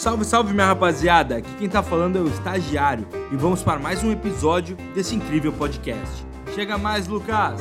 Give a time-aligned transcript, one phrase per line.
[0.00, 1.36] Salve, salve minha rapaziada!
[1.36, 5.52] Aqui quem tá falando é o estagiário e vamos para mais um episódio desse incrível
[5.52, 6.24] podcast.
[6.54, 7.60] Chega mais, Lucas!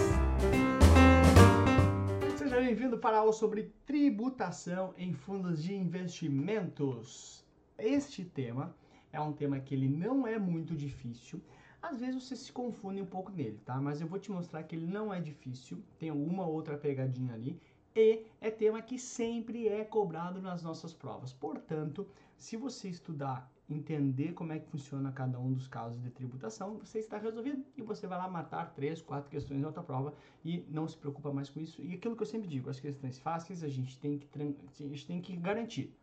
[2.38, 7.46] Seja bem-vindo para a aula sobre tributação em fundos de investimentos.
[7.78, 8.74] Este tema
[9.12, 11.42] é um tema que ele não é muito difícil.
[11.82, 13.82] Às vezes você se confunde um pouco nele, tá?
[13.82, 15.84] Mas eu vou te mostrar que ele não é difícil.
[15.98, 17.60] Tem alguma outra pegadinha ali
[17.96, 21.34] e é tema que sempre é cobrado nas nossas provas.
[21.34, 22.08] Portanto,
[22.40, 27.00] se você estudar, entender como é que funciona cada um dos casos de tributação, você
[27.00, 30.88] está resolvido e você vai lá matar três, quatro questões na outra prova e não
[30.88, 31.82] se preocupa mais com isso.
[31.84, 35.06] E aquilo que eu sempre digo, as questões fáceis a gente tem que, a gente
[35.06, 35.94] tem que garantir.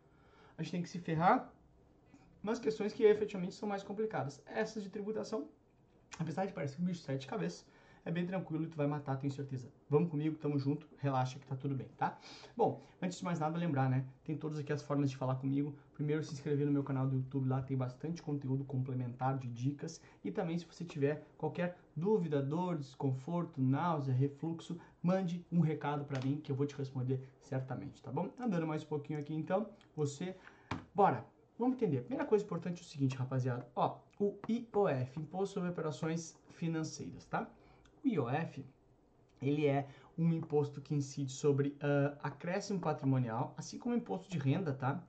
[0.57, 1.51] A gente tem que se ferrar
[2.41, 4.41] nas questões que efetivamente são mais complicadas.
[4.45, 5.49] Essas de tributação,
[6.19, 7.65] apesar de parecer um bicho de sete cabeças,
[8.07, 9.69] é bem tranquilo e tu vai matar, tenho certeza.
[9.89, 12.17] Vamos comigo, tamo junto, relaxa que tá tudo bem, tá?
[12.55, 14.05] Bom, antes de mais nada, lembrar, né?
[14.23, 15.75] Tem todas aqui as formas de falar comigo.
[15.93, 20.01] Primeiro, se inscrever no meu canal do YouTube, lá tem bastante conteúdo complementar de dicas.
[20.23, 26.25] E também, se você tiver qualquer dúvida, dor, desconforto, náusea, refluxo, mande um recado para
[26.25, 28.29] mim que eu vou te responder certamente, tá bom?
[28.39, 30.33] Andando mais um pouquinho aqui, então, você...
[30.95, 31.25] Bora!
[31.59, 32.01] Vamos entender.
[32.01, 33.67] Primeira coisa importante é o seguinte, rapaziada.
[33.75, 37.49] Ó, o IOF, Imposto sobre Operações Financeiras, tá?
[38.03, 38.65] O IOF,
[39.41, 44.37] ele é um imposto que incide sobre uh, acréscimo patrimonial, assim como o imposto de
[44.37, 45.03] renda, tá?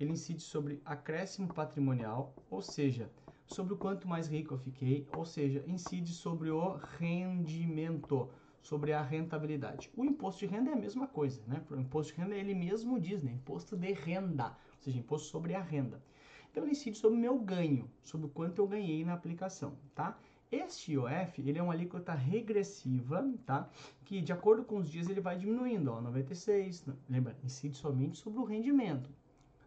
[0.00, 3.10] Ele incide sobre acréscimo patrimonial, ou seja,
[3.46, 8.28] sobre o quanto mais rico eu fiquei, ou seja, incide sobre o rendimento,
[8.60, 9.90] sobre a rentabilidade.
[9.96, 11.64] O imposto de renda é a mesma coisa, né?
[11.70, 13.32] O imposto de renda ele mesmo diz, né?
[13.32, 16.02] Imposto de renda, ou seja, imposto sobre a renda.
[16.50, 20.18] Então ele incide sobre o meu ganho, sobre o quanto eu ganhei na aplicação, tá?
[20.50, 23.68] Este IOF, ele é uma alíquota regressiva, tá?
[24.04, 28.40] Que de acordo com os dias ele vai diminuindo, ó, 96, lembra, incide somente sobre
[28.40, 29.10] o rendimento.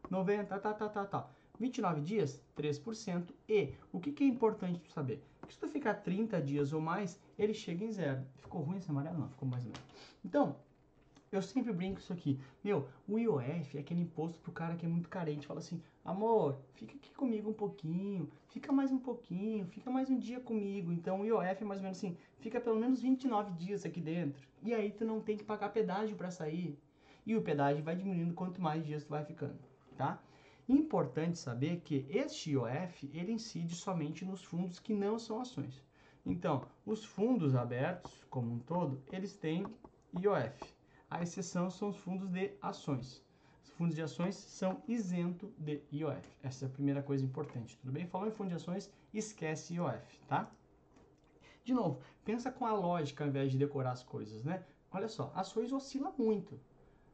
[0.10, 1.30] 90, tá, tá, tá, tá.
[1.60, 3.30] 29 dias, 3%.
[3.48, 5.23] E o que, que é importante saber?
[5.48, 8.23] Que se tu ficar 30 dias ou mais, ele chega em zero.
[8.38, 9.20] Ficou ruim esse amarelo?
[9.20, 9.88] Não, ficou mais ou menos.
[10.26, 10.55] Então,
[11.31, 12.37] eu sempre brinco isso aqui.
[12.61, 15.47] Meu, o IOF é aquele imposto pro cara que é muito carente.
[15.47, 20.19] Fala assim, amor, fica aqui comigo um pouquinho, fica mais um pouquinho, fica mais um
[20.19, 20.92] dia comigo.
[20.92, 24.45] Então o IOF é mais ou menos assim, fica pelo menos 29 dias aqui dentro.
[24.61, 26.77] E aí tu não tem que pagar pedágio para sair.
[27.25, 29.59] E o pedágio vai diminuindo quanto mais dias tu vai ficando,
[29.95, 30.21] tá?
[30.67, 35.81] Importante saber que este IOF, ele incide somente nos fundos que não são ações.
[36.25, 39.65] Então, os fundos abertos, como um todo, eles têm
[40.19, 40.80] IOF.
[41.11, 43.22] A exceção são os fundos de ações.
[43.61, 46.26] Os fundos de ações são isentos de IOF.
[46.42, 48.08] Essa é a primeira coisa importante, tudo bem?
[48.08, 50.49] Falando em fundo de ações, esquece IOF, tá?
[51.66, 54.64] De novo, pensa com a lógica ao invés de decorar as coisas, né?
[54.89, 56.58] Olha só, ações oscila muito.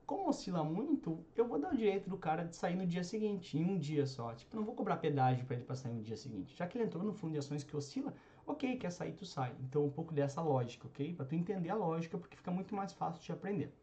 [0.06, 3.58] Como oscila muito, eu vou dar o direito do cara de sair no dia seguinte,
[3.58, 4.32] em um dia só.
[4.36, 6.56] Tipo, não vou cobrar pedágio para ele para sair no dia seguinte.
[6.56, 8.14] Já que ele entrou no fundo de ações que oscila,
[8.46, 9.56] ok, quer sair, tu sai.
[9.60, 11.16] Então, um pouco dessa lógica, ok?
[11.16, 13.74] Para tu entender a lógica, porque fica muito mais fácil de aprender.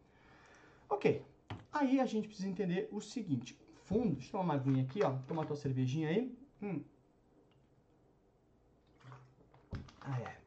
[0.88, 1.24] Ok,
[1.72, 5.16] aí a gente precisa entender o seguinte, fundo, deixa eu tomar uma aguinha aqui, ó,
[5.26, 6.36] toma tua cervejinha aí.
[6.62, 6.82] Hum.
[10.00, 10.38] Ah, é.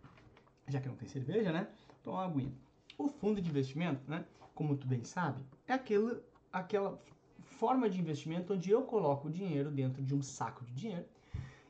[0.68, 1.68] Já que não tem cerveja, né?
[2.04, 2.54] Toma uma aguinha.
[2.98, 6.20] O fundo de investimento, né, como tu bem sabe, é aquele,
[6.52, 7.00] aquela
[7.44, 11.06] forma de investimento onde eu coloco o dinheiro dentro de um saco de dinheiro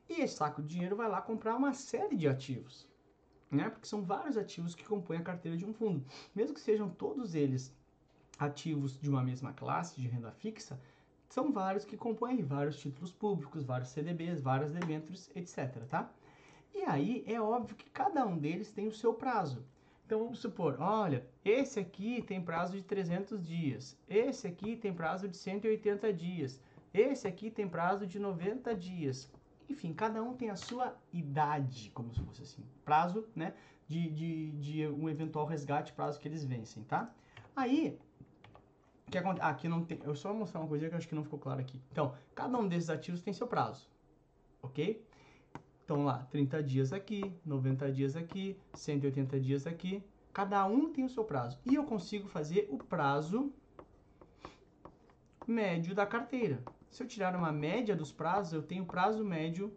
[0.10, 2.88] e esse saco de dinheiro vai lá comprar uma série de ativos,
[3.52, 3.70] né?
[3.70, 6.06] Porque são vários ativos que compõem a carteira de um fundo.
[6.34, 7.76] Mesmo que sejam todos eles
[8.38, 10.80] ativos de uma mesma classe de renda fixa,
[11.30, 16.10] são vários que compõem vários títulos públicos, vários CDBs, vários debêntures, etc, tá?
[16.74, 19.66] E aí é óbvio que cada um deles tem o seu prazo.
[20.06, 25.28] Então vamos supor, olha, esse aqui tem prazo de 300 dias, esse aqui tem prazo
[25.28, 26.62] de 180 dias,
[26.94, 29.30] esse aqui tem prazo de 90 dias.
[29.70, 33.54] Enfim, cada um tem a sua idade, como se fosse assim, prazo, né,
[33.86, 37.14] de, de, de um eventual resgate, prazo que eles vencem, tá?
[37.54, 38.00] Aí,
[39.12, 39.46] que acontece?
[39.46, 40.00] Ah, aqui não tem.
[40.04, 41.82] Eu só vou mostrar uma coisa que eu acho que não ficou claro aqui.
[41.92, 43.88] Então, cada um desses ativos tem seu prazo.
[44.62, 45.06] Ok?
[45.84, 50.04] Então lá, 30 dias aqui, 90 dias aqui, 180 dias aqui.
[50.34, 51.58] Cada um tem o seu prazo.
[51.66, 53.54] E eu consigo fazer o prazo
[55.48, 56.62] médio da carteira.
[56.90, 59.74] Se eu tirar uma média dos prazos, eu tenho o prazo médio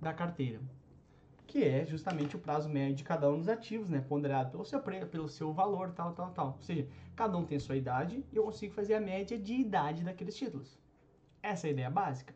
[0.00, 0.60] da carteira
[1.54, 4.80] que é justamente o prazo médio de cada um dos ativos, né, ponderado pelo seu
[4.80, 6.46] pelo seu valor, tal, tal, tal.
[6.56, 10.04] Ou seja, cada um tem sua idade e eu consigo fazer a média de idade
[10.04, 10.78] daqueles títulos.
[11.42, 12.34] Essa é a ideia básica.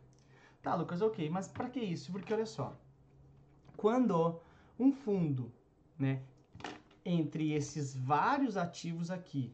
[0.62, 2.12] Tá, Lucas, ok, mas para que isso?
[2.12, 2.76] Porque olha só,
[3.76, 4.40] quando
[4.78, 5.52] um fundo,
[5.98, 6.22] né,
[7.04, 9.52] entre esses vários ativos aqui,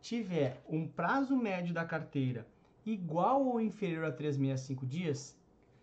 [0.00, 2.46] tiver um prazo médio da carteira
[2.84, 5.38] igual ou inferior a 365 dias,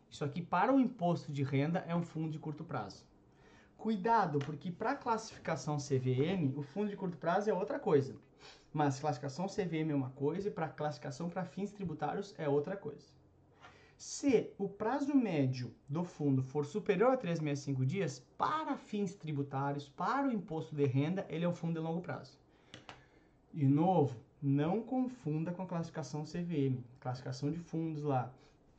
[0.09, 3.05] isso aqui para o imposto de renda é um fundo de curto prazo.
[3.77, 8.15] Cuidado, porque para classificação CVM, o fundo de curto prazo é outra coisa.
[8.73, 13.05] Mas classificação CVM é uma coisa e para classificação para fins tributários é outra coisa.
[13.97, 20.27] Se o prazo médio do fundo for superior a 365 dias, para fins tributários, para
[20.27, 22.37] o imposto de renda, ele é um fundo de longo prazo.
[23.51, 26.83] De novo, não confunda com a classificação CVM.
[26.99, 28.31] Classificação de fundos lá.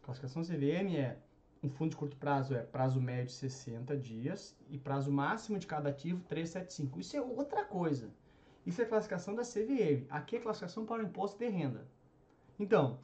[0.03, 1.19] Classificação CVM é
[1.61, 5.91] um fundo de curto prazo é prazo médio 60 dias e prazo máximo de cada
[5.91, 7.01] ativo 375.
[7.01, 8.09] Isso é outra coisa.
[8.69, 10.05] Isso é classificação da CVM.
[10.11, 11.89] Aqui é classificação para o imposto de renda.
[12.61, 12.99] Então,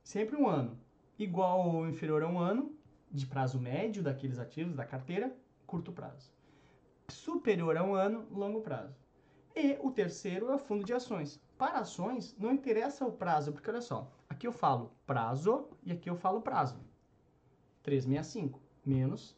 [0.00, 0.78] sempre um ano
[1.18, 2.72] igual ou inferior a um ano
[3.10, 6.32] de prazo médio daqueles ativos da carteira, curto prazo.
[7.08, 8.96] Superior a um ano, longo prazo.
[9.56, 11.42] E o terceiro é o fundo de ações.
[11.58, 16.08] Para ações, não interessa o prazo, porque olha só, aqui eu falo prazo e aqui
[16.08, 16.78] eu falo prazo.
[17.82, 19.36] 365 menos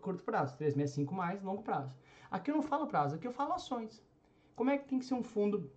[0.00, 1.92] curto prazo, 365 mais longo prazo.
[2.30, 4.00] Aqui eu não falo prazo, aqui eu falo ações.
[4.54, 5.70] Como é que tem que ser um fundo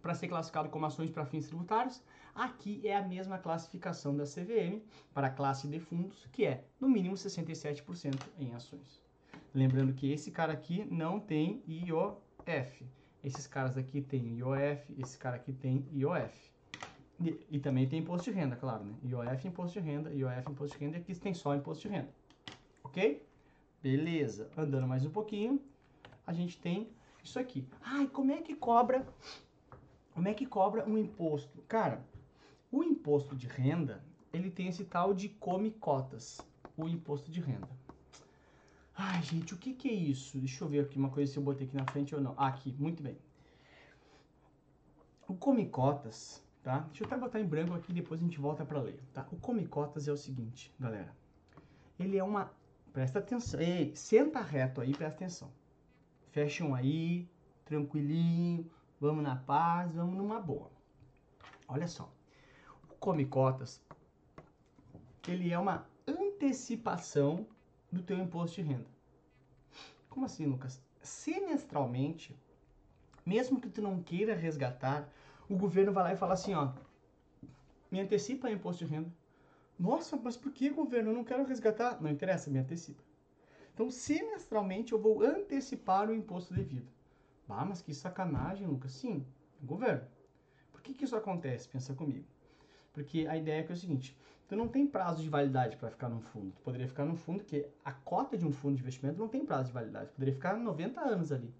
[0.00, 2.02] para ser classificado como ações para fins tributários?
[2.34, 4.80] Aqui é a mesma classificação da CVM
[5.12, 9.02] para a classe de fundos, que é no mínimo 67% em ações.
[9.52, 12.86] Lembrando que esse cara aqui não tem IOF.
[13.22, 16.52] Esses caras aqui têm IOF, esse cara aqui tem IOF.
[17.20, 18.94] E, e, também tem imposto de renda, claro, né?
[19.04, 22.08] IOF imposto de renda, IOF imposto de renda, e aqui tem só imposto de renda.
[22.82, 23.24] Ok?
[23.82, 24.50] Beleza.
[24.56, 25.60] Andando mais um pouquinho,
[26.26, 26.88] a gente tem
[27.22, 27.66] isso aqui.
[27.82, 29.06] Ai, como é que cobra?
[30.14, 31.62] Como é que cobra um imposto?
[31.62, 32.04] Cara,
[32.70, 36.40] o imposto de renda, ele tem esse tal de come cotas,
[36.76, 37.68] o imposto de renda.
[38.94, 40.38] Ai, gente, o que, que é isso?
[40.38, 42.34] Deixa eu ver aqui uma coisa se eu botei aqui na frente ou não.
[42.36, 43.16] Ah, aqui, muito bem.
[45.26, 46.80] O come cotas, tá?
[46.80, 49.26] Deixa eu até botar em branco aqui, depois a gente volta para ler, tá?
[49.32, 51.14] O come cotas é o seguinte, galera.
[51.98, 52.52] Ele é uma...
[52.92, 53.58] Presta atenção.
[53.58, 55.50] Ei, senta reto aí, presta atenção.
[56.32, 57.28] Fecham aí,
[57.64, 58.68] tranquilinho,
[59.00, 60.70] vamos na paz, vamos numa boa.
[61.68, 62.10] Olha só
[63.02, 63.82] come cotas,
[65.26, 67.44] ele é uma antecipação
[67.90, 68.86] do teu imposto de renda.
[70.08, 70.80] Como assim, Lucas?
[71.02, 72.38] Semestralmente,
[73.26, 75.08] mesmo que tu não queira resgatar,
[75.48, 76.70] o governo vai lá e fala assim, ó,
[77.90, 79.12] me antecipa o imposto de renda.
[79.76, 81.10] Nossa, mas por que, governo?
[81.10, 82.00] Eu não quero resgatar.
[82.00, 83.02] Não interessa, me antecipa.
[83.74, 86.88] Então, semestralmente, eu vou antecipar o imposto devido.
[87.48, 88.92] Ah, mas que sacanagem, Lucas.
[88.92, 89.26] Sim,
[89.62, 90.06] governo.
[90.72, 91.68] Por que, que isso acontece?
[91.68, 92.26] Pensa comigo.
[92.92, 94.16] Porque a ideia é que é o seguinte,
[94.48, 96.52] tu não tem prazo de validade para ficar num fundo.
[96.52, 99.44] Tu poderia ficar num fundo que a cota de um fundo de investimento não tem
[99.44, 100.08] prazo de validade.
[100.08, 101.54] Tu poderia ficar 90 anos ali.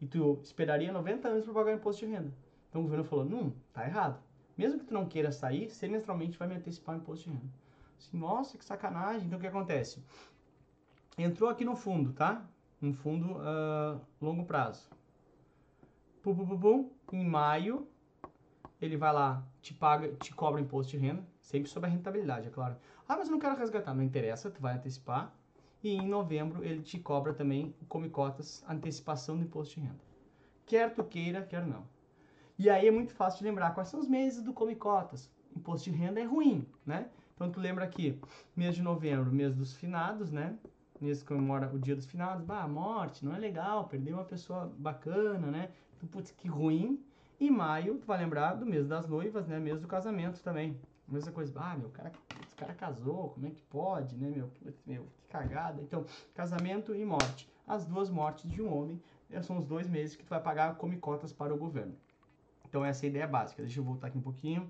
[0.00, 2.32] E tu esperaria 90 anos para pagar o imposto de renda.
[2.68, 4.22] Então o governo falou, não, tá errado.
[4.56, 7.52] Mesmo que tu não queira sair, semestralmente vai me antecipar o imposto de renda.
[7.98, 9.26] Assim, nossa, que sacanagem.
[9.26, 10.02] Então o que acontece?
[11.18, 12.48] Entrou aqui no fundo, tá?
[12.80, 14.88] Um fundo uh, longo prazo.
[16.22, 16.90] Pum, pum, pum, pum.
[17.12, 17.88] Em maio,
[18.80, 22.50] ele vai lá, te paga, te cobra imposto de renda, sempre sobre a rentabilidade, é
[22.50, 22.76] claro.
[23.08, 25.34] Ah, mas eu não quero resgatar, não interessa, tu vai antecipar.
[25.82, 30.00] E em novembro ele te cobra também, come cotas, antecipação do imposto de renda.
[30.66, 31.84] Quer tu queira, quer não.
[32.56, 35.28] E aí é muito fácil de lembrar quais são os meses do come cotas.
[35.56, 37.08] Imposto de renda é ruim, né?
[37.34, 38.20] Então tu lembra aqui,
[38.54, 40.56] mês de novembro, mês dos finados, né?
[40.98, 45.46] Que comemora o dia dos finados, bah, morte, não é legal, perder uma pessoa bacana,
[45.46, 45.70] né?
[45.96, 47.00] Então, putz, que ruim,
[47.40, 49.60] e maio, tu vai lembrar do mês das noivas, né?
[49.60, 50.76] Mês do casamento também.
[51.06, 52.10] Mesma coisa, ah, meu, cara,
[52.44, 54.50] esse cara casou, como é que pode, né, meu?
[54.84, 55.80] Meu, que cagada.
[55.80, 57.48] Então, casamento e morte.
[57.66, 59.00] As duas mortes de um homem
[59.30, 61.94] eh, são os dois meses que tu vai pagar come cotas para o governo.
[62.68, 63.62] Então, essa é a ideia básica.
[63.62, 64.66] Deixa eu voltar aqui um pouquinho.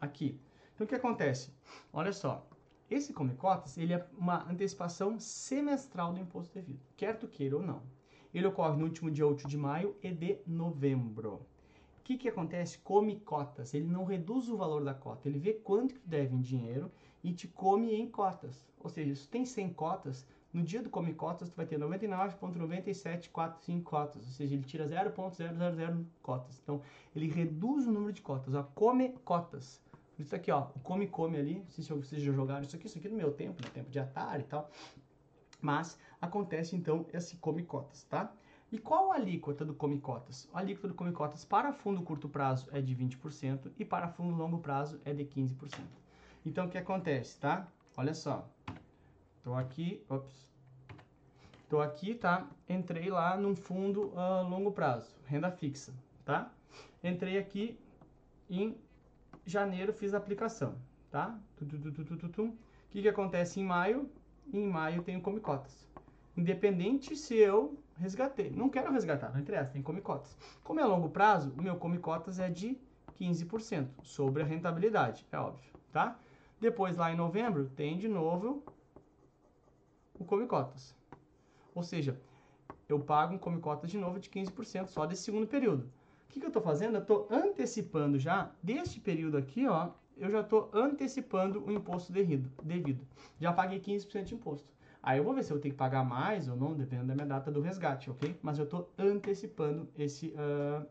[0.00, 0.40] Aqui.
[0.74, 1.52] Então, o que acontece?
[1.92, 2.44] Olha só.
[2.90, 6.80] Esse come cotas, ele é uma antecipação semestral do imposto devido.
[6.96, 7.82] Quer tu queira ou não.
[8.32, 11.46] Ele ocorre no último dia 8 de maio e de novembro
[12.04, 12.78] que, que acontece?
[12.78, 13.72] Come cotas.
[13.72, 15.26] Ele não reduz o valor da cota.
[15.26, 18.68] Ele vê quanto que tu deve em dinheiro e te come em cotas.
[18.78, 21.78] Ou seja, se tu tem 100 cotas, no dia do come cotas tu vai ter
[21.78, 24.26] 99,9745 cotas.
[24.26, 26.60] Ou seja, ele tira 0,000 cotas.
[26.62, 26.82] Então,
[27.16, 28.54] ele reduz o número de cotas.
[28.54, 29.82] Ó, come cotas.
[30.18, 32.98] Isso aqui, ó, o come-come ali, não sei se vocês já jogaram isso aqui, isso
[32.98, 34.70] aqui no meu tempo, no tempo de Atari e tal.
[35.60, 38.32] Mas acontece então esse come cotas, tá?
[38.74, 40.48] E qual a alíquota do Come Cotas?
[40.52, 44.34] A alíquota do Come Cotas para fundo curto prazo é de 20% e para fundo
[44.34, 45.78] longo prazo é de 15%.
[46.44, 47.68] Então, o que acontece, tá?
[47.96, 48.48] Olha só.
[49.44, 50.48] Tô aqui, ops.
[51.68, 52.48] Tô aqui, tá?
[52.68, 55.94] Entrei lá num fundo uh, longo prazo, renda fixa,
[56.24, 56.52] tá?
[57.02, 57.78] Entrei aqui
[58.50, 58.76] em
[59.44, 60.74] janeiro fiz a aplicação,
[61.10, 61.38] tá?
[61.60, 62.56] O
[62.90, 64.10] que, que acontece em maio?
[64.52, 65.88] Em maio tenho come cotas.
[66.36, 68.50] Independente se eu resgatei.
[68.50, 70.36] Não quero resgatar, não interessa, tem come cotas.
[70.62, 72.76] Como é a longo prazo, o meu come cotas é de
[73.20, 76.18] 15% sobre a rentabilidade, é óbvio, tá?
[76.60, 78.64] Depois, lá em novembro, tem de novo
[80.18, 80.94] o come cotas.
[81.74, 82.18] Ou seja,
[82.88, 85.90] eu pago um come cotas de novo de 15% só desse segundo período.
[86.34, 86.96] Que, que eu estou fazendo?
[86.96, 93.06] Eu estou antecipando já, deste período aqui, ó, eu já estou antecipando o imposto devido.
[93.40, 94.68] Já paguei 15% de imposto.
[95.00, 97.26] Aí eu vou ver se eu tenho que pagar mais ou não, dependendo da minha
[97.26, 98.36] data do resgate, ok?
[98.42, 100.84] Mas eu estou antecipando esse, uh,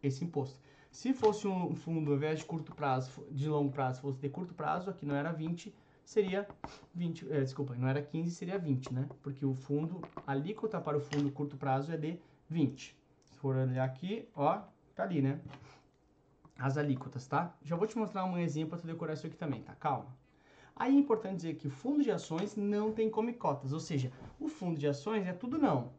[0.00, 0.60] esse imposto.
[0.88, 4.54] Se fosse um fundo, ao invés de curto prazo, de longo prazo, fosse de curto
[4.54, 5.74] prazo, aqui não era 20,
[6.04, 6.46] seria
[6.94, 9.08] 20, é, desculpa, não era 15, seria 20, né?
[9.20, 12.99] Porque o fundo, a alíquota para o fundo curto prazo é de 20.
[13.40, 14.62] For olhar aqui, ó,
[14.94, 15.40] tá ali, né?
[16.58, 17.54] As alíquotas, tá?
[17.62, 19.74] Já vou te mostrar um exemplo para tu decorar isso aqui também, tá?
[19.74, 20.14] Calma.
[20.76, 24.12] Aí é importante dizer que o fundo de ações não tem come cotas, ou seja,
[24.38, 25.92] o fundo de ações é tudo não.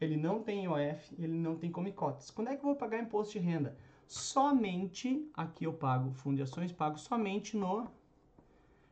[0.00, 2.30] Ele não tem IOF, ele não tem come cotas.
[2.30, 3.76] Quando é que eu vou pagar imposto de renda?
[4.06, 7.88] somente, aqui eu pago fundo de ações, pago somente no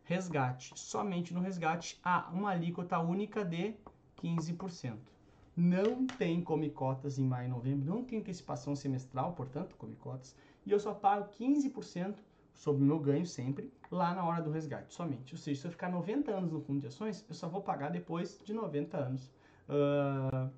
[0.03, 0.73] resgate.
[0.79, 3.75] Somente no resgate há uma alíquota única de
[4.17, 5.14] 15%.
[5.57, 10.35] Não tem come cotas em maio e novembro, não tem antecipação semestral, portanto, come cotas,
[10.67, 12.17] e eu só pago 15%
[12.55, 15.35] sobre o meu ganho sempre lá na hora do resgate, somente.
[15.35, 17.91] Ou seja, se eu ficar 90 anos no fundo de ações, eu só vou pagar
[17.91, 19.31] depois de 90 anos
[19.69, 20.51] uh,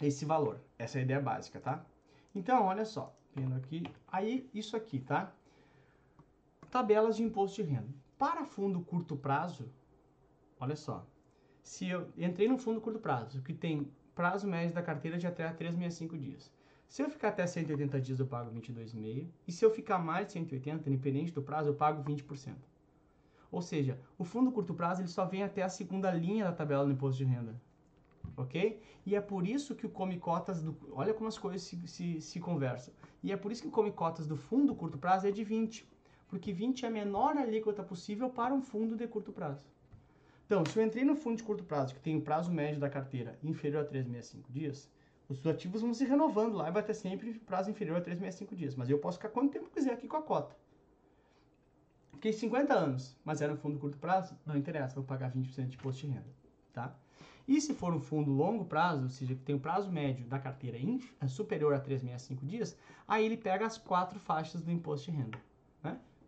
[0.00, 0.60] esse valor.
[0.78, 1.84] Essa é a ideia básica, tá?
[2.34, 5.32] Então, olha só, vendo aqui, aí isso aqui, tá?
[6.70, 7.88] Tabelas de imposto de renda.
[8.18, 9.70] Para fundo curto prazo,
[10.58, 11.06] olha só,
[11.64, 15.42] se eu entrei no fundo curto prazo, que tem prazo médio da carteira de até
[15.50, 16.52] 365 dias.
[16.86, 19.26] Se eu ficar até 180 dias, eu pago 22,5.
[19.48, 22.54] E se eu ficar mais de 180, independente do prazo, eu pago 20%.
[23.50, 26.84] Ou seja, o fundo curto prazo ele só vem até a segunda linha da tabela
[26.84, 27.60] do imposto de renda
[28.36, 28.80] ok?
[29.06, 30.76] E é por isso que o come cotas do.
[30.92, 32.92] Olha como as coisas se, se, se conversam.
[33.22, 35.88] E é por isso que o come cotas do fundo curto prazo é de 20.
[36.28, 39.68] Porque 20 é a menor alíquota possível para um fundo de curto prazo.
[40.46, 42.90] Então, se eu entrei no fundo de curto prazo, que tem o prazo médio da
[42.90, 44.90] carteira inferior a 365 dias,
[45.28, 48.74] os ativos vão se renovando lá e vai ter sempre prazo inferior a 365 dias.
[48.74, 50.54] Mas eu posso ficar quanto tempo quiser aqui com a cota.
[52.12, 54.36] Fiquei 50 anos, mas era um fundo de curto prazo?
[54.44, 56.26] Não interessa, vou pagar 20% de imposto de renda,
[56.72, 56.94] tá?
[57.46, 60.38] E se for um fundo longo prazo, ou seja, que tem o prazo médio da
[60.38, 60.78] carteira
[61.20, 65.38] é superior a 365 dias, aí ele pega as quatro faixas do imposto de renda.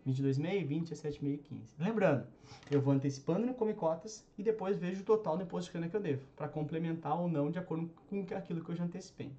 [0.06, 0.12] Né?
[0.12, 1.75] 22,5, 20, 17,5 e 15.
[1.78, 2.26] Lembrando,
[2.70, 5.90] eu vou antecipando no Come Cotas e depois vejo o total do imposto de renda
[5.90, 9.32] que eu devo, para complementar ou não de acordo com aquilo que eu já antecipei.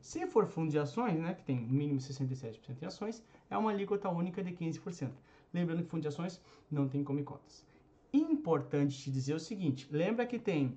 [0.00, 4.08] Se for fundo de ações, né, que tem mínimo 67% em ações, é uma alíquota
[4.08, 5.10] única de 15%.
[5.52, 7.64] Lembrando que fundo de ações não tem come cotas.
[8.12, 10.76] Importante te dizer o seguinte, lembra que tem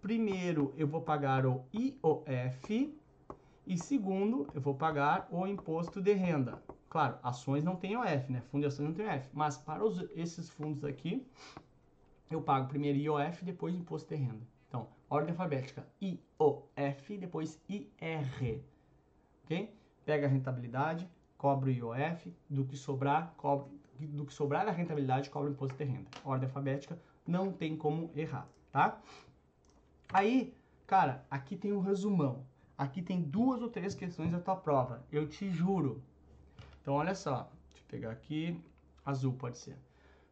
[0.00, 2.94] primeiro eu vou pagar o IOF
[3.66, 6.62] e segundo eu vou pagar o imposto de renda.
[6.90, 8.42] Claro, ações não tem IOF, né?
[8.50, 11.24] Fundo de ações não tem IOF, mas para os, esses fundos aqui
[12.28, 14.44] eu pago primeiro IOF, depois imposto de renda.
[14.68, 18.64] Então, ordem alfabética IOF, depois IR.
[19.44, 19.72] OK?
[20.04, 23.68] Pega a rentabilidade, cobra o IOF, do que sobrar, cobra
[24.00, 26.10] do que sobrar da rentabilidade, cobra o imposto de renda.
[26.24, 29.00] Ordem alfabética, não tem como errar, tá?
[30.12, 30.56] Aí,
[30.88, 32.44] cara, aqui tem um resumão.
[32.76, 35.04] Aqui tem duas ou três questões da tua prova.
[35.12, 36.02] Eu te juro.
[36.90, 37.48] Então, olha só.
[37.68, 38.60] Deixa eu pegar aqui.
[39.06, 39.76] Azul pode ser.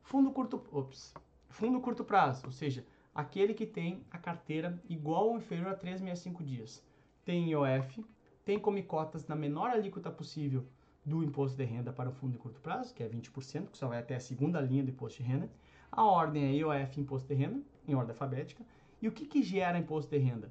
[0.03, 0.61] Fundo curto...
[0.73, 1.15] Ops.
[1.49, 2.47] Fundo curto prazo.
[2.47, 2.85] Ou seja,
[3.15, 6.83] aquele que tem a carteira igual ou inferior a 365 dias.
[7.25, 8.05] Tem IOF.
[8.45, 10.67] Tem come cotas na menor alíquota possível
[11.05, 13.87] do imposto de renda para o fundo de curto prazo, que é 20%, que só
[13.87, 15.49] vai até a segunda linha do imposto de renda.
[15.93, 18.65] A ordem é IOF imposto de renda, em ordem alfabética.
[19.01, 20.51] E o que, que gera imposto de renda?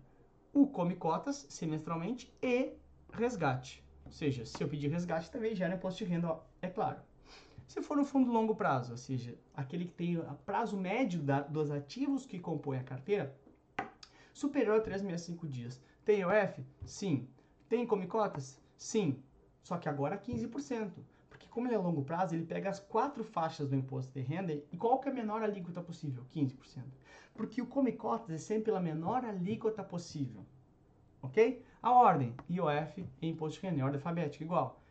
[0.54, 2.72] O come cotas semestralmente e
[3.12, 3.86] resgate.
[4.08, 7.00] Ou seja, se eu pedir resgate, também gera imposto de renda, ó, é claro.
[7.68, 11.42] Se for um fundo longo prazo, ou seja, aquele que tem o prazo médio da,
[11.42, 13.36] dos ativos que compõem a carteira,
[14.34, 15.82] superior a 365 dias.
[16.06, 16.66] Tem OF?
[16.86, 17.28] Sim.
[17.68, 18.60] Tem come cotas?
[18.78, 19.22] Sim.
[19.62, 20.92] Só que agora 15%
[21.58, 24.78] como ele é longo prazo, ele pega as quatro faixas do imposto de renda e
[24.78, 26.24] qual que é a menor alíquota possível?
[26.32, 26.54] 15%.
[27.34, 30.46] Porque o come cotas é sempre a menor alíquota possível.
[31.28, 31.62] Ok?
[31.82, 34.82] A ordem, IOF e imposto de renda, em ordem alfabética, igual.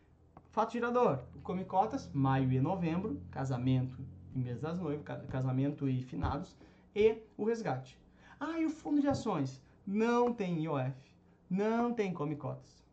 [0.51, 3.97] Fato girador, o come cotas, maio e novembro, casamento
[4.33, 6.55] e mês das noivas, casamento e finados,
[6.95, 7.97] e o resgate.
[8.39, 9.61] Ah, e o fundo de ações?
[9.85, 10.95] Não tem IOF,
[11.49, 12.83] não tem come cotas.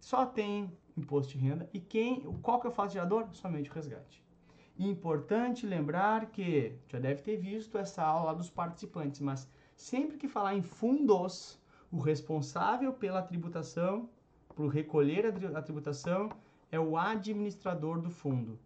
[0.00, 1.68] Só tem imposto de renda.
[1.72, 3.28] E quem, qual que é o fato gerador?
[3.32, 4.22] Somente o resgate.
[4.78, 10.54] Importante lembrar que, já deve ter visto essa aula dos participantes, mas sempre que falar
[10.54, 11.60] em fundos,
[11.92, 14.08] o responsável pela tributação,
[14.56, 16.30] por recolher a tributação,
[16.70, 18.58] é o administrador do fundo.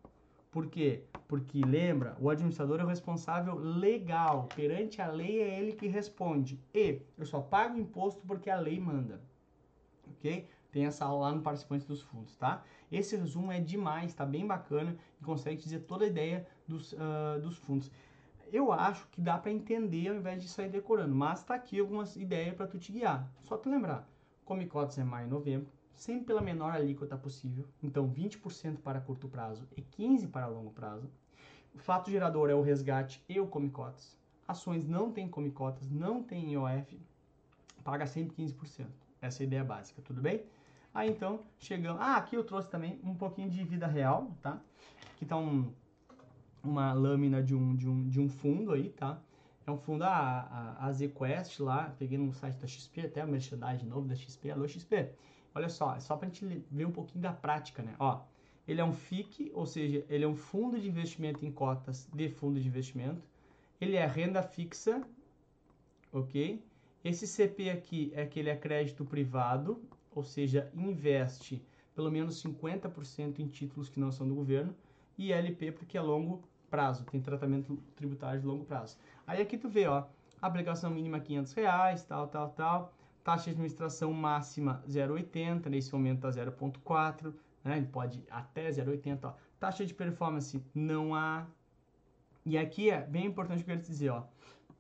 [0.51, 1.03] Por quê?
[1.27, 4.49] Porque lembra, o administrador é o responsável legal.
[4.55, 6.59] Perante a lei é ele que responde.
[6.73, 9.21] E eu só pago imposto porque a lei manda.
[10.13, 10.49] Ok?
[10.71, 12.63] Tem essa aula lá no participante dos fundos, tá?
[12.91, 17.41] Esse resumo é demais, tá bem bacana e consegue dizer toda a ideia dos, uh,
[17.43, 17.91] dos fundos.
[18.53, 22.17] Eu acho que dá para entender ao invés de sair decorando, mas tá aqui algumas
[22.17, 23.29] ideias para tu te guiar.
[23.43, 24.09] Só tu lembrar,
[24.45, 29.29] come cotas é maio e novembro, sempre pela menor alíquota possível, então 20% para curto
[29.29, 31.11] prazo e 15% para longo prazo.
[31.75, 34.17] O fato gerador é o resgate e o come cotas.
[34.47, 36.99] Ações não tem come cotas, não tem IOF,
[37.83, 38.87] paga sempre 15%.
[39.21, 40.45] Essa é a ideia básica, tudo bem?
[40.95, 42.01] Aí então, chegamos.
[42.01, 44.61] Ah, aqui eu trouxe também um pouquinho de vida real, tá?
[45.15, 45.71] Aqui tá um,
[46.69, 49.21] uma lâmina de um, de, um, de um fundo aí, tá?
[49.67, 53.27] É um fundo, a, a, a ZQuest lá, peguei no site da XP, até a
[53.27, 55.11] merchandising novo da XP, alô XP.
[55.55, 57.95] Olha só, é só pra gente ver um pouquinho da prática, né?
[57.99, 58.21] Ó,
[58.69, 62.29] ele é um FIC, ou seja, ele é um fundo de investimento em cotas de
[62.29, 63.23] fundo de investimento.
[63.81, 65.03] Ele é renda fixa,
[66.13, 66.63] ok?
[67.05, 69.83] Esse CP aqui é que ele é crédito privado,
[70.15, 71.63] ou seja, investe
[71.95, 74.75] pelo menos 50% em títulos que não são do governo,
[75.17, 78.99] e LP porque é longo prazo, tem tratamento tributário de longo prazo.
[79.27, 80.05] Aí aqui tu vê, ó,
[80.41, 82.95] aplicação mínima 500 reais, tal, tal, tal,
[83.25, 89.35] taxa de administração máxima 0,80, nesse momento tá 0,4, né, ele pode até 0,80, ó.
[89.59, 91.47] taxa de performance não há,
[92.45, 94.23] e aqui é bem importante o que eu quero dizer, ó,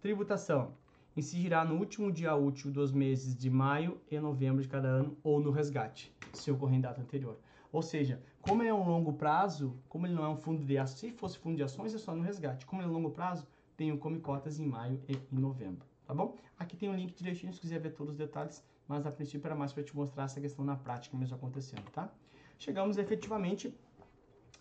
[0.01, 0.75] tributação,
[1.17, 5.41] incidirá no último dia útil dos meses de maio e novembro de cada ano ou
[5.41, 7.37] no resgate, se ocorrer em data anterior.
[7.73, 10.79] Ou seja, como ele é um longo prazo, como ele não é um fundo de
[10.79, 12.67] ações, se fosse fundo de ações é só no resgate.
[12.67, 15.87] Como ele é um longo prazo, tem o Come Cotas em maio e em novembro,
[16.07, 16.37] tá bom?
[16.59, 19.55] Aqui tem um link direitinho se quiser ver todos os detalhes, mas a princípio era
[19.55, 22.11] mais para te mostrar essa questão na prática mesmo acontecendo, tá?
[22.59, 23.75] Chegamos efetivamente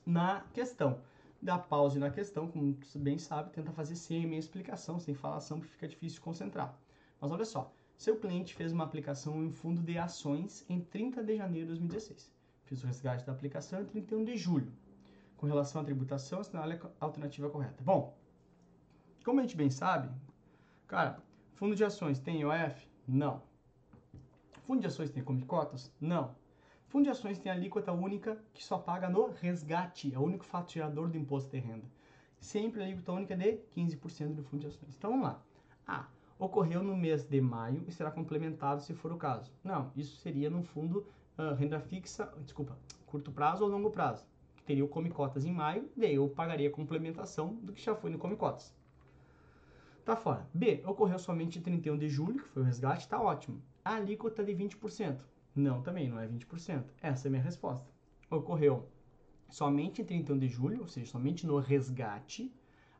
[0.05, 0.99] na questão
[1.45, 5.59] dá pause na questão, como você bem sabe, tenta fazer sem minha explicação, sem falação,
[5.59, 6.75] que fica difícil concentrar.
[7.21, 11.37] Mas olha só, seu cliente fez uma aplicação em fundo de ações em 30 de
[11.37, 12.33] janeiro de 2016.
[12.65, 14.71] Fiz o resgate da aplicação em 31 de julho.
[15.37, 17.83] Com relação à tributação, assinale a alternativa correta.
[17.83, 18.17] Bom,
[19.23, 20.09] como a gente bem sabe,
[20.87, 21.19] cara,
[21.53, 22.87] fundo de ações tem IOF?
[23.07, 23.41] Não.
[24.65, 25.91] Fundo de ações tem como cotas?
[26.01, 26.35] Não.
[26.87, 30.71] Fundo de ações tem alíquota única que só paga no resgate, é o único fato
[30.71, 31.85] gerador do imposto de renda.
[32.39, 34.95] Sempre a alíquota única de 15% do fundo de ações.
[34.95, 35.41] Então vamos lá.
[35.87, 36.07] Ah,
[36.39, 39.51] ocorreu no mês de maio e será complementado se for o caso.
[39.63, 41.05] Não, isso seria no fundo
[41.37, 45.51] uh, renda fixa, desculpa, curto prazo ou longo prazo, que teria o Come Cotas em
[45.51, 48.73] maio, daí eu pagaria a complementação do que já foi no Come Cotas.
[50.03, 50.47] Tá fora.
[50.53, 53.61] B, ocorreu somente em 31 de julho, que foi o resgate, tá ótimo.
[53.83, 55.19] A alíquota de 20%.
[55.55, 56.83] Não, também não é 20%.
[57.01, 57.89] Essa é a minha resposta.
[58.29, 58.87] Ocorreu
[59.49, 62.53] somente em 31 de julho, ou seja, somente no resgate,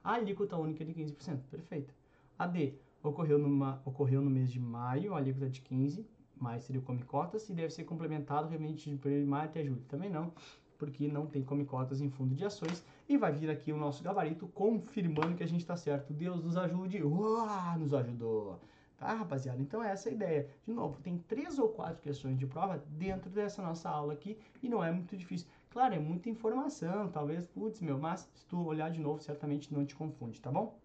[0.04, 1.42] a alíquota única é de 15%.
[1.52, 1.94] Perfeito.
[2.40, 6.06] A D ocorreu, numa, ocorreu no mês de maio, a alíquota de 15%,
[6.40, 9.64] mais seria o come cotas, e deve ser complementado realmente de período de maio até
[9.64, 9.82] julho.
[9.88, 10.34] Também não,
[10.78, 12.84] porque não tem come cotas em fundo de ações.
[13.08, 16.14] E vai vir aqui o nosso gabarito confirmando que a gente está certo.
[16.14, 17.04] Deus nos ajude.
[17.04, 18.60] Uau, nos ajudou.
[18.98, 19.62] Tá, rapaziada?
[19.62, 20.50] Então é essa a ideia.
[20.66, 24.70] De novo, tem três ou quatro questões de prova dentro dessa nossa aula aqui e
[24.70, 25.48] não é muito difícil.
[25.70, 29.86] Claro, é muita informação, talvez, putz, meu, mas se tu olhar de novo, certamente não
[29.86, 30.80] te confunde, tá bom?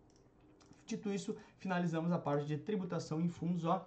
[0.85, 3.87] Dito isso, finalizamos a parte de tributação em fundos, ó.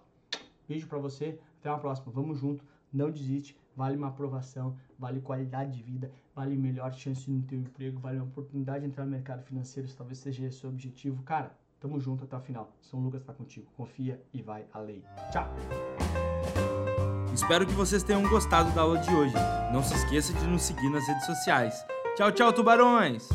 [0.67, 2.12] Beijo para você, até a próxima.
[2.12, 7.41] Vamos junto, não desiste, vale uma aprovação, vale qualidade de vida, vale melhor chance no
[7.41, 10.69] teu emprego, vale uma oportunidade de entrar no mercado financeiro, se talvez seja esse o
[10.69, 11.21] objetivo.
[11.23, 11.52] Cara,
[11.84, 12.71] Tamo junto até o final.
[12.80, 13.67] São Lucas está contigo.
[13.76, 15.04] Confia e vai além.
[15.34, 15.54] Tchau!
[17.34, 19.36] Espero que vocês tenham gostado da aula de hoje.
[19.73, 21.86] Não se esqueça de nos seguir nas redes sociais.
[22.15, 23.28] Tchau, tchau, tubarões!